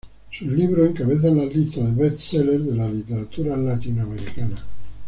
Sus 0.31 0.47
libros 0.47 0.89
encabezan 0.89 1.37
las 1.37 1.53
listas 1.55 1.95
de 1.95 2.01
best 2.09 2.17
sellers 2.19 2.65
de 2.65 2.75
la 2.75 2.89
literatura 2.89 3.55
Latinoamericana. 3.55 4.57